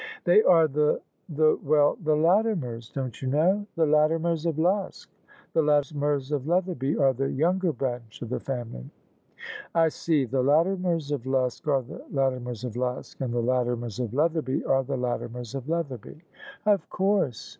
"They 0.23 0.41
are 0.41 0.67
the— 0.67 0.99
the— 1.37 1.57
^well, 1.57 2.03
the 2.03 2.15
Latimers, 2.15 2.91
don't 2.91 3.21
you 3.21 3.27
know?— 3.27 3.67
the 3.75 3.85
Latimers 3.85 4.47
of 4.47 4.55
Luske: 4.55 5.05
the 5.53 5.61
Latimers 5.61 6.31
of 6.31 6.47
Leatherby 6.47 6.97
are 6.99 7.13
the 7.13 7.29
younger 7.31 7.71
branch 7.71 8.19
of 8.23 8.29
the 8.29 8.39
family."" 8.39 8.89
I 9.75 9.89
see: 9.89 10.25
the 10.25 10.41
Latimers 10.41 11.11
of 11.11 11.25
Luske 11.25 11.67
are 11.67 11.83
the 11.83 12.01
Latimers 12.11 12.63
of 12.65 12.73
Luske, 12.73 13.21
and 13.21 13.31
the 13.31 13.43
Latimers 13.43 13.99
of 13.99 14.11
Leatherby 14.11 14.65
are 14.65 14.83
the 14.83 14.97
Latimers 14.97 15.53
of 15.53 15.65
Leatherby."" 15.69 16.19
Of 16.73 16.89
course. 16.89 17.49